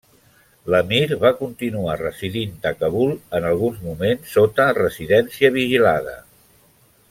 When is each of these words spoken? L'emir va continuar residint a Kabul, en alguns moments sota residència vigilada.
L'emir 0.75 1.17
va 1.23 1.31
continuar 1.41 1.97
residint 1.99 2.65
a 2.69 2.71
Kabul, 2.79 3.13
en 3.41 3.47
alguns 3.53 3.85
moments 3.91 4.35
sota 4.39 4.69
residència 4.81 5.53
vigilada. 5.61 6.19